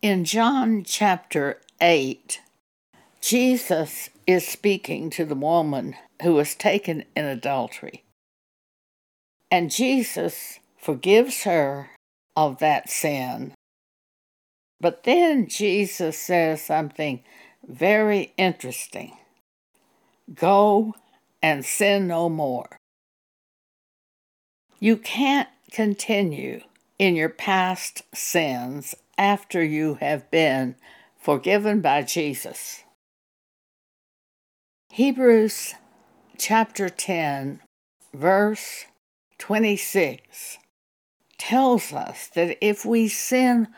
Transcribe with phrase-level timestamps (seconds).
[0.00, 2.40] In John chapter 8,
[3.20, 8.04] Jesus is speaking to the woman who was taken in adultery.
[9.50, 11.90] And Jesus forgives her
[12.36, 13.54] of that sin.
[14.80, 17.24] But then Jesus says something
[17.66, 19.16] very interesting
[20.32, 20.94] Go
[21.42, 22.76] and sin no more.
[24.78, 26.60] You can't continue
[26.98, 30.76] in your past sins after you have been
[31.18, 32.84] forgiven by Jesus.
[34.90, 35.74] Hebrews
[36.38, 37.60] chapter 10,
[38.14, 38.86] verse
[39.38, 40.58] 26
[41.36, 43.68] tells us that if we sin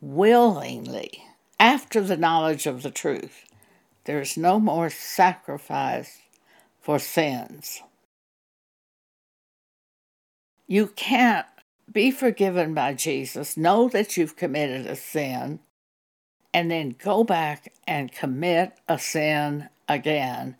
[0.00, 1.24] willingly
[1.60, 3.44] after the knowledge of the truth,
[4.04, 6.18] there is no more sacrifice
[6.80, 7.82] for sins.
[10.66, 11.46] You can't
[11.92, 15.60] be forgiven by Jesus, know that you've committed a sin,
[16.52, 20.56] and then go back and commit a sin again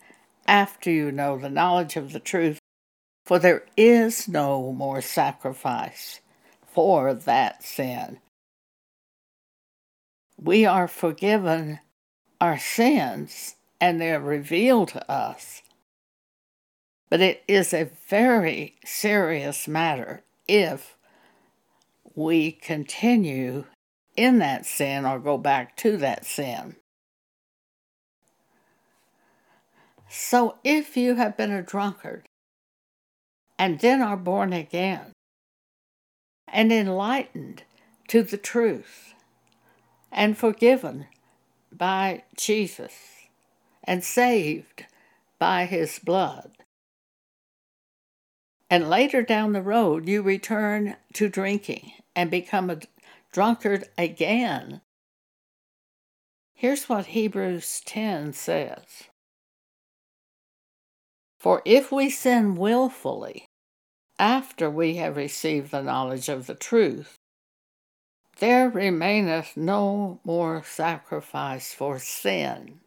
[0.47, 2.59] after you know the knowledge of the truth,
[3.25, 6.21] for there is no more sacrifice
[6.65, 8.19] for that sin.
[10.41, 11.79] We are forgiven
[12.39, 15.61] our sins and they're revealed to us.
[17.09, 20.95] But it is a very serious matter if
[22.15, 23.65] we continue
[24.15, 26.75] in that sin or go back to that sin.
[30.09, 32.27] So if you have been a drunkard
[33.57, 35.13] and then are born again
[36.47, 37.63] and enlightened
[38.07, 39.13] to the truth
[40.11, 41.05] and forgiven
[41.71, 42.93] by Jesus
[43.83, 44.85] and saved
[45.37, 46.51] by his blood,
[48.69, 52.79] and later down the road you return to drinking and become a
[53.31, 54.81] drunkard again.
[56.53, 59.05] Here's what Hebrews 10 says
[61.39, 63.45] For if we sin willfully
[64.19, 67.15] after we have received the knowledge of the truth,
[68.39, 72.81] there remaineth no more sacrifice for sin.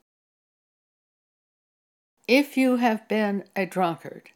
[2.29, 4.31] If you have been a drunkard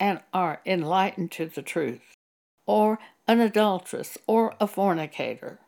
[0.00, 2.16] and are enlightened to the truth,
[2.66, 5.60] or an adulteress, or a fornicator,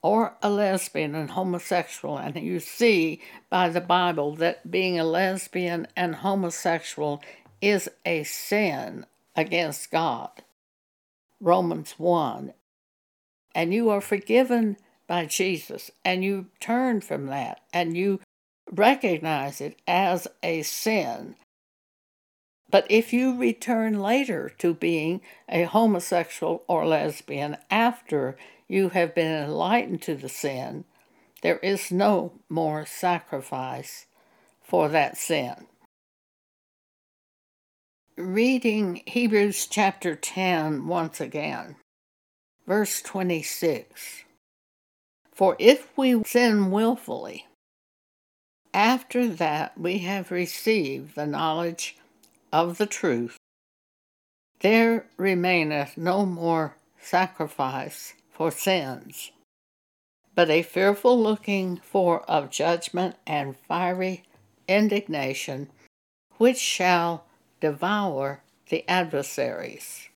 [0.00, 5.88] or a lesbian and homosexual, and you see by the Bible that being a lesbian
[5.96, 7.20] and homosexual
[7.60, 9.04] is a sin
[9.34, 10.30] against God.
[11.40, 12.52] Romans 1.
[13.54, 14.76] And you are forgiven
[15.08, 18.20] by Jesus, and you turn from that, and you
[18.70, 21.36] recognize it as a sin
[22.70, 28.36] but if you return later to being a homosexual or lesbian after
[28.68, 30.84] you have been enlightened to the sin,
[31.42, 34.06] there is no more sacrifice
[34.62, 35.66] for that sin.
[38.16, 41.76] Reading Hebrews chapter 10 once again,
[42.66, 44.24] verse 26.
[45.32, 47.46] For if we sin willfully,
[48.72, 51.95] after that we have received the knowledge
[52.56, 53.36] of the truth,
[54.60, 59.30] there remaineth no more sacrifice for sins,
[60.34, 64.24] but a fearful looking for of judgment and fiery
[64.66, 65.68] indignation,
[66.38, 67.26] which shall
[67.60, 68.40] devour
[68.70, 70.08] the adversaries.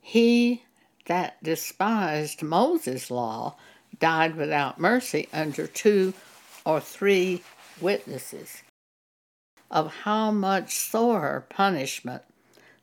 [0.00, 0.62] He
[1.06, 3.56] that despised Moses' law
[3.98, 6.14] died without mercy under two
[6.64, 7.42] or three
[7.80, 8.62] witnesses
[9.70, 12.22] of how much sorer punishment,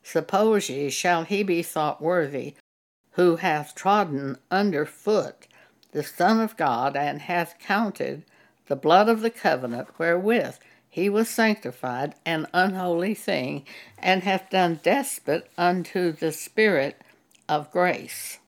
[0.03, 2.55] suppose ye, shall he be thought worthy,
[3.11, 5.47] who hath trodden under foot
[5.91, 8.23] the Son of God, and hath counted
[8.67, 10.55] the blood of the covenant wherewith
[10.89, 13.65] he was sanctified an unholy thing,
[13.97, 17.01] and hath done despite unto the Spirit
[17.47, 18.39] of grace.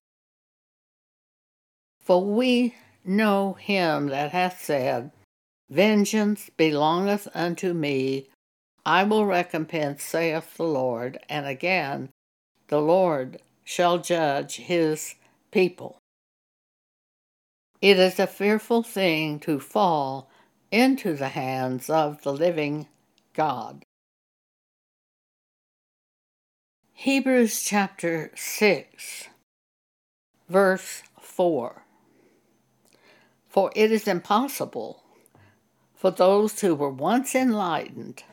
[1.99, 2.75] For we
[3.05, 5.11] know him that hath said,
[5.69, 8.29] Vengeance belongeth unto me,
[8.85, 11.19] I will recompense, saith the Lord.
[11.29, 12.09] And again,
[12.67, 15.15] the Lord shall judge his
[15.51, 15.99] people.
[17.81, 20.29] It is a fearful thing to fall
[20.71, 22.87] into the hands of the living
[23.33, 23.83] God.
[26.93, 29.27] Hebrews chapter 6,
[30.47, 31.83] verse 4.
[33.49, 35.02] For it is impossible
[36.03, 38.25] for those who were once enlightened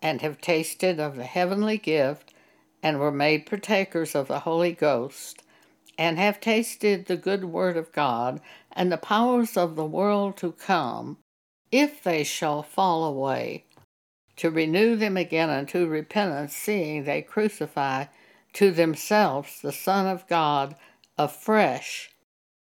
[0.00, 2.32] and have tasted of the heavenly gift
[2.84, 5.42] and were made partakers of the Holy Ghost
[5.98, 8.40] and have tasted the good word of God
[8.70, 11.18] and the powers of the world to come,
[11.72, 13.64] if they shall fall away,
[14.36, 18.04] to renew them again unto repentance, seeing they crucify
[18.52, 20.76] to themselves the Son of God
[21.18, 22.10] afresh,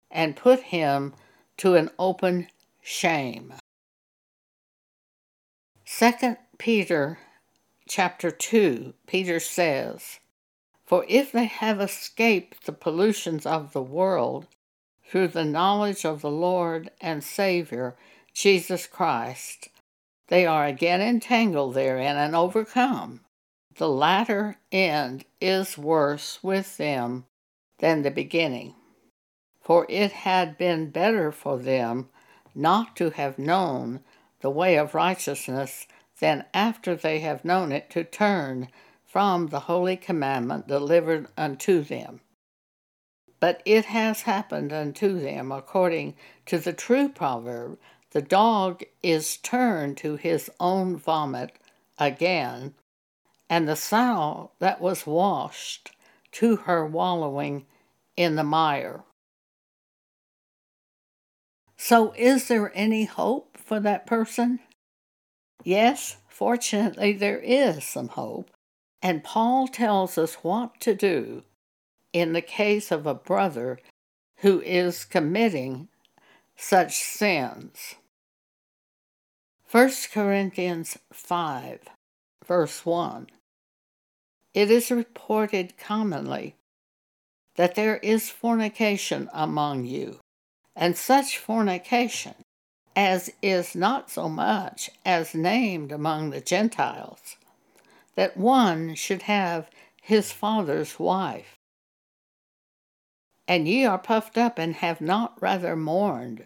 [0.09, 1.15] and put him
[1.57, 2.47] to an open
[2.81, 3.53] shame.
[5.99, 7.19] 2 Peter
[7.89, 10.21] chapter 2, Peter says,
[10.85, 14.47] For if they have escaped the pollutions of the world
[15.09, 17.97] through the knowledge of the Lord and Savior,
[18.35, 19.71] Jesus Christ,
[20.29, 23.23] they are again entangled therein and overcome.
[23.79, 27.25] The latter end is worse with them
[27.79, 28.75] than the beginning.
[29.63, 32.11] For it had been better for them
[32.55, 34.01] not to have known
[34.47, 35.89] the way of righteousness
[36.21, 38.69] than after they have known it to turn
[39.05, 42.21] from the holy commandment delivered unto them.
[43.41, 46.15] But it has happened unto them according
[46.47, 47.77] to the true proverb
[48.13, 51.51] the dog is turned to his own vomit
[51.99, 52.73] again,
[53.51, 55.91] and the sow that was washed
[56.31, 57.67] to her wallowing
[58.17, 59.03] in the mire.
[61.77, 64.61] So, is there any hope for that person?
[65.63, 68.51] Yes, fortunately, there is some hope,
[69.03, 71.43] and Paul tells us what to do
[72.13, 73.79] in the case of a brother
[74.39, 75.89] who is committing
[76.57, 77.97] such sins.
[79.71, 81.81] 1 Corinthians 5,
[82.47, 83.27] verse 1.
[84.55, 86.55] It is reported commonly
[87.57, 90.21] that there is fornication among you,
[90.77, 92.35] and such fornication
[92.95, 97.37] as is not so much as named among the Gentiles,
[98.15, 99.69] that one should have
[100.01, 101.57] his father's wife.
[103.49, 106.45] And ye are puffed up and have not rather mourned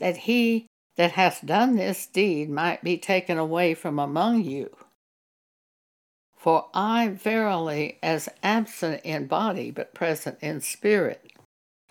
[0.00, 0.66] that he
[0.96, 4.76] that hath done this deed might be taken away from among you.
[6.36, 11.32] For I verily, as absent in body but present in spirit,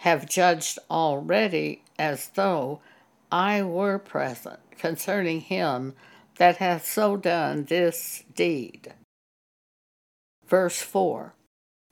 [0.04, 2.82] have judged already as though
[3.32, 5.94] I were present concerning him
[6.36, 8.94] that hath so done this deed.
[10.46, 11.34] Verse 4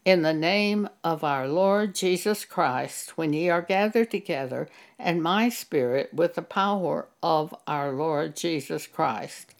[0.04, 4.68] in the name of our Lord Jesus Christ, when ye are gathered together,
[4.98, 9.54] and my spirit with the power of our Lord Jesus Christ,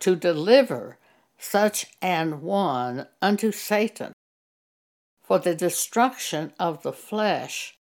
[0.00, 0.98] to deliver
[1.38, 4.12] such an one unto Satan
[5.24, 7.76] for the destruction of the flesh,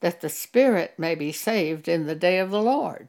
[0.00, 3.08] that the spirit may be saved in the day of the Lord.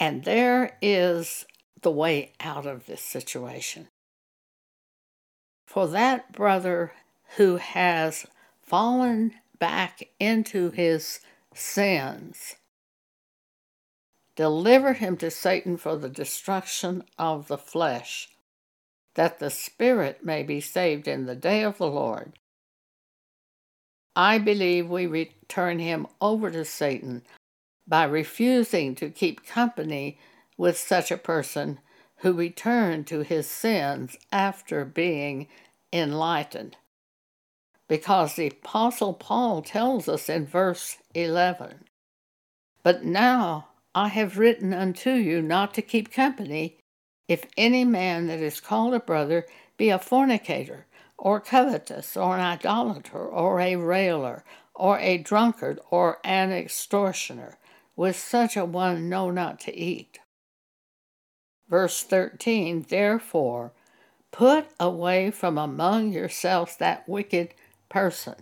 [0.00, 1.46] And there is
[1.82, 3.88] the way out of this situation
[5.66, 6.92] for that brother
[7.36, 8.26] who has
[8.62, 11.20] fallen back into his
[11.54, 12.56] sins.
[14.36, 18.28] Deliver him to Satan for the destruction of the flesh,
[19.16, 22.34] that the spirit may be saved in the day of the Lord.
[24.14, 27.22] I believe we return him over to Satan
[27.86, 30.18] by refusing to keep company
[30.56, 31.80] with such a person
[32.18, 35.48] who returned to his sins after being
[35.92, 36.76] enlightened.
[37.88, 41.84] Because the Apostle Paul tells us in verse 11,
[42.82, 46.78] But now I have written unto you not to keep company,
[47.28, 50.86] if any man that is called a brother be a fornicator,
[51.18, 57.58] or covetous, or an idolater, or a railer, or a drunkard, or an extortioner.
[57.96, 60.18] With such a one know not to eat.
[61.68, 63.72] Verse 13 Therefore,
[64.30, 67.54] put away from among yourselves that wicked
[67.88, 68.34] person.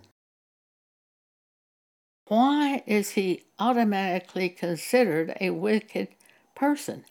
[2.26, 6.08] Why is he automatically considered a wicked
[6.56, 7.04] person?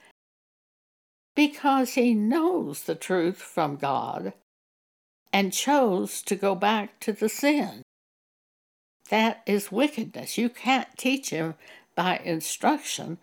[1.36, 4.34] Because he knows the truth from God
[5.32, 7.82] and chose to go back to the sin.
[9.10, 10.38] That is wickedness.
[10.38, 11.56] You can't teach him
[11.96, 13.18] by instruction.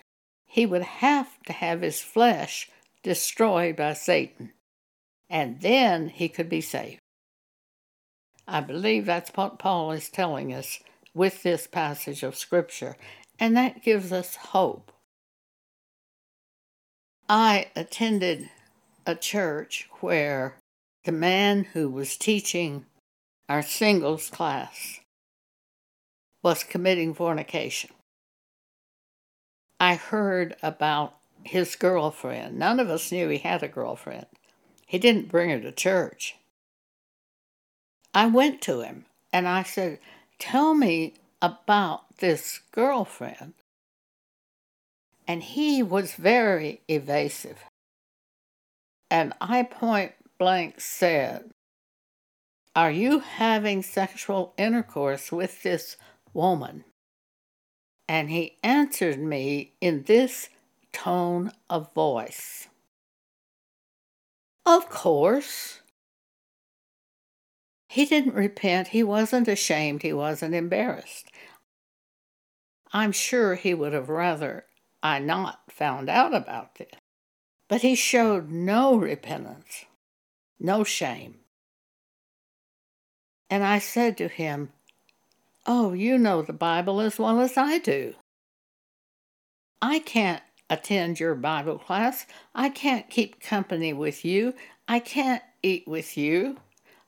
[0.47, 2.69] He would have to have his flesh
[3.03, 4.53] destroyed by Satan,
[5.29, 7.01] and then he could be saved.
[8.47, 10.81] I believe that's what Paul is telling us
[11.15, 12.97] with this passage of Scripture,
[13.39, 14.93] and that gives us hope.
[17.33, 18.51] I attended
[19.07, 20.57] a church where
[21.05, 22.87] the man who was teaching
[23.49, 24.99] our singles class
[26.43, 27.91] was committing fornication.
[29.79, 32.59] I heard about his girlfriend.
[32.59, 34.27] None of us knew he had a girlfriend.
[34.85, 36.35] He didn't bring her to church.
[38.13, 40.01] I went to him And I said,
[40.41, 43.55] Tell me about this girlfriend.
[45.31, 47.59] And he was very evasive.
[49.09, 50.11] And I point
[50.41, 51.53] blank said,
[52.75, 55.97] Are you having sexual intercourse with this
[56.33, 56.83] woman?
[58.09, 60.49] And he answered me in this
[60.93, 62.67] tone of voice
[64.67, 65.81] Of course.
[67.89, 68.89] He didn't repent.
[68.89, 70.03] He wasn't ashamed.
[70.03, 71.31] He wasn't embarrassed.
[72.93, 74.65] I'm sure he would have rather
[75.03, 76.93] I not found out about this.
[77.69, 79.85] But he showed no repentance,
[80.59, 81.37] no shame.
[83.49, 84.73] And I said to him,
[85.67, 88.15] Oh, you know the Bible as well as I do.
[89.83, 92.27] I can't attend your Bible class.
[92.55, 94.55] I can't keep company with you.
[94.89, 96.59] I can't eat with you.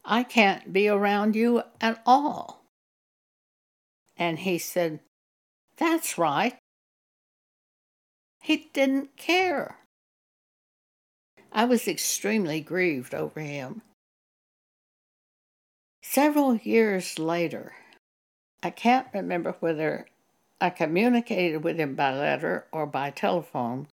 [0.05, 2.65] I can't be around you at all.
[4.17, 5.01] And he said,
[5.77, 6.57] That's right.
[8.43, 9.79] He didn't care.
[11.53, 13.83] I was extremely grieved over him.
[16.03, 17.73] Several years later,
[18.61, 20.07] I can't remember whether
[20.61, 23.87] I communicated with him by letter or by telephone,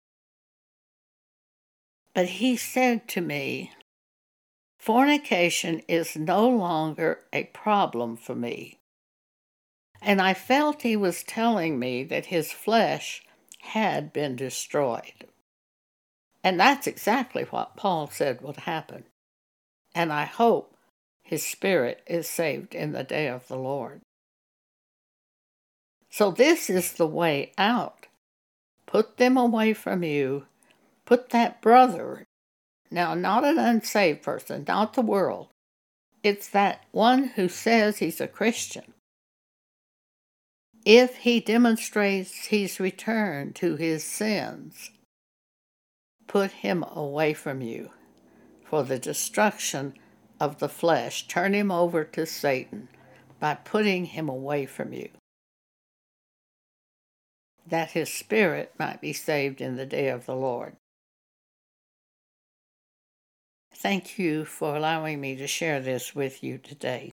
[2.14, 3.72] but he said to me,
[4.78, 8.78] Fornication is no longer a problem for me.
[10.00, 13.25] And I felt he was telling me that his flesh
[13.66, 15.26] had been destroyed.
[16.42, 19.04] And that's exactly what Paul said would happen.
[19.94, 20.76] And I hope
[21.22, 24.00] his spirit is saved in the day of the Lord.
[26.10, 28.06] So, this is the way out.
[28.86, 30.46] Put them away from you.
[31.04, 32.26] Put that brother
[32.90, 35.48] now, not an unsaved person, not the world.
[36.22, 38.94] It's that one who says he's a Christian.
[40.86, 44.92] If he demonstrates he's returned to his sins,
[46.28, 47.90] put him away from you
[48.64, 49.94] for the destruction
[50.38, 51.26] of the flesh.
[51.26, 52.88] Turn him over to Satan
[53.40, 55.08] by putting him away from you,
[57.66, 60.76] that his spirit might be saved in the day of the Lord.
[63.74, 67.10] Thank you for allowing me to share this with you today.